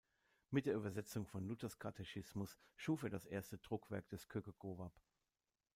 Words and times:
Mit 0.49 0.65
der 0.65 0.73
Übersetzung 0.73 1.27
von 1.27 1.45
Luthers 1.47 1.77
Katechismus 1.77 2.57
schuf 2.75 3.03
er 3.03 3.11
das 3.11 3.27
erste 3.27 3.59
Druckwerk 3.59 4.09
des 4.09 4.27
Khoekhoegowab. 4.27 4.99